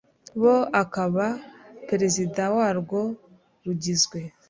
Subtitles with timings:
[0.41, 1.25] bo akaba
[1.89, 3.01] Perezida warwo
[3.65, 4.19] Rugizwe